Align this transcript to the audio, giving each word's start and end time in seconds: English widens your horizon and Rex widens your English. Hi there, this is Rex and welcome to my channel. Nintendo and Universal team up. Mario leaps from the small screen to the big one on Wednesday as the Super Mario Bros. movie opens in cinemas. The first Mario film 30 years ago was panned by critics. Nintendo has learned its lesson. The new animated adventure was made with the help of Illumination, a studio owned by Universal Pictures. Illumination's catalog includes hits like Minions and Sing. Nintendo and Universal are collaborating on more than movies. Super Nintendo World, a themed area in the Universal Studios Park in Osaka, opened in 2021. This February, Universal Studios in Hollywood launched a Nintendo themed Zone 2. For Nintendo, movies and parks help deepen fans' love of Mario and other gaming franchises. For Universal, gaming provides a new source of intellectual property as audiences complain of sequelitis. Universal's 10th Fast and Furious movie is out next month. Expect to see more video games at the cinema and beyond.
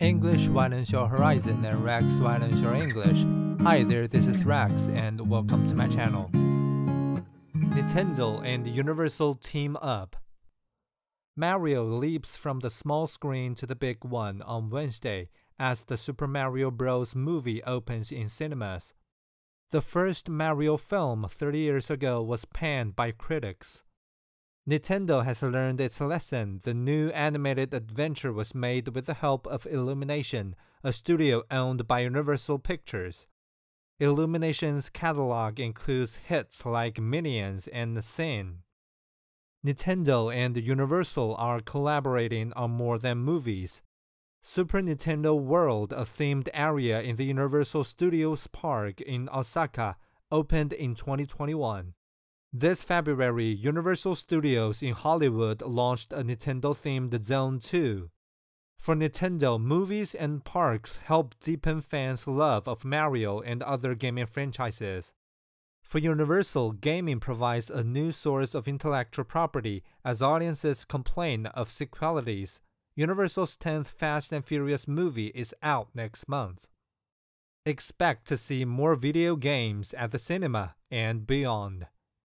English 0.00 0.46
widens 0.46 0.92
your 0.92 1.08
horizon 1.08 1.64
and 1.64 1.84
Rex 1.84 2.04
widens 2.20 2.60
your 2.60 2.72
English. 2.72 3.24
Hi 3.62 3.82
there, 3.82 4.06
this 4.06 4.28
is 4.28 4.44
Rex 4.44 4.86
and 4.94 5.28
welcome 5.28 5.66
to 5.66 5.74
my 5.74 5.88
channel. 5.88 6.30
Nintendo 7.52 8.40
and 8.44 8.64
Universal 8.64 9.34
team 9.34 9.76
up. 9.82 10.14
Mario 11.36 11.84
leaps 11.84 12.36
from 12.36 12.60
the 12.60 12.70
small 12.70 13.08
screen 13.08 13.56
to 13.56 13.66
the 13.66 13.74
big 13.74 14.04
one 14.04 14.40
on 14.42 14.70
Wednesday 14.70 15.30
as 15.58 15.82
the 15.82 15.96
Super 15.96 16.28
Mario 16.28 16.70
Bros. 16.70 17.16
movie 17.16 17.60
opens 17.64 18.12
in 18.12 18.28
cinemas. 18.28 18.94
The 19.72 19.80
first 19.80 20.28
Mario 20.28 20.76
film 20.76 21.26
30 21.28 21.58
years 21.58 21.90
ago 21.90 22.22
was 22.22 22.44
panned 22.44 22.94
by 22.94 23.10
critics. 23.10 23.82
Nintendo 24.68 25.24
has 25.24 25.42
learned 25.42 25.80
its 25.80 25.98
lesson. 25.98 26.60
The 26.62 26.74
new 26.74 27.08
animated 27.10 27.72
adventure 27.72 28.34
was 28.34 28.54
made 28.54 28.88
with 28.88 29.06
the 29.06 29.14
help 29.14 29.46
of 29.46 29.66
Illumination, 29.66 30.54
a 30.84 30.92
studio 30.92 31.42
owned 31.50 31.88
by 31.88 32.00
Universal 32.00 32.58
Pictures. 32.58 33.26
Illumination's 33.98 34.90
catalog 34.90 35.58
includes 35.58 36.16
hits 36.16 36.66
like 36.66 37.00
Minions 37.00 37.66
and 37.68 38.04
Sing. 38.04 38.58
Nintendo 39.64 40.32
and 40.34 40.54
Universal 40.58 41.34
are 41.36 41.62
collaborating 41.62 42.52
on 42.52 42.70
more 42.70 42.98
than 42.98 43.16
movies. 43.16 43.80
Super 44.42 44.82
Nintendo 44.82 45.34
World, 45.34 45.94
a 45.94 46.02
themed 46.02 46.48
area 46.52 47.00
in 47.00 47.16
the 47.16 47.24
Universal 47.24 47.84
Studios 47.84 48.46
Park 48.48 49.00
in 49.00 49.30
Osaka, 49.32 49.96
opened 50.30 50.74
in 50.74 50.94
2021. 50.94 51.94
This 52.52 52.82
February, 52.82 53.48
Universal 53.48 54.14
Studios 54.14 54.82
in 54.82 54.94
Hollywood 54.94 55.60
launched 55.60 56.14
a 56.14 56.24
Nintendo 56.24 56.74
themed 56.74 57.22
Zone 57.22 57.58
2. 57.58 58.08
For 58.78 58.94
Nintendo, 58.94 59.60
movies 59.60 60.14
and 60.14 60.42
parks 60.42 60.96
help 60.96 61.38
deepen 61.40 61.82
fans' 61.82 62.26
love 62.26 62.66
of 62.66 62.86
Mario 62.86 63.40
and 63.40 63.62
other 63.62 63.94
gaming 63.94 64.24
franchises. 64.24 65.12
For 65.82 65.98
Universal, 65.98 66.72
gaming 66.72 67.20
provides 67.20 67.68
a 67.68 67.84
new 67.84 68.12
source 68.12 68.54
of 68.54 68.66
intellectual 68.66 69.26
property 69.26 69.82
as 70.02 70.22
audiences 70.22 70.86
complain 70.86 71.44
of 71.46 71.68
sequelitis. 71.68 72.60
Universal's 72.96 73.58
10th 73.58 73.88
Fast 73.88 74.32
and 74.32 74.42
Furious 74.42 74.88
movie 74.88 75.32
is 75.34 75.54
out 75.62 75.88
next 75.94 76.26
month. 76.26 76.66
Expect 77.66 78.26
to 78.28 78.38
see 78.38 78.64
more 78.64 78.94
video 78.94 79.36
games 79.36 79.92
at 79.92 80.12
the 80.12 80.18
cinema 80.18 80.76
and 80.90 81.26
beyond. 81.26 81.88